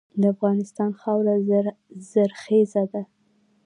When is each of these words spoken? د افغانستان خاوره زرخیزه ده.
د 0.19 0.21
افغانستان 0.33 0.91
خاوره 1.01 1.35
زرخیزه 2.11 2.83
ده. 2.91 3.03